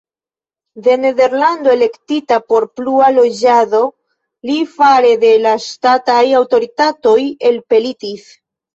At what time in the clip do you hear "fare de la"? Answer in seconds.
4.75-5.55